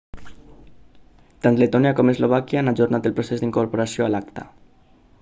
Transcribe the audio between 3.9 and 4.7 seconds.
a l'acta